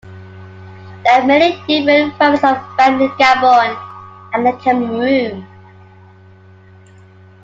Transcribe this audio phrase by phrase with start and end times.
[1.05, 3.77] There are many different variants of Fang in Gabon
[4.33, 5.45] and Cameroon.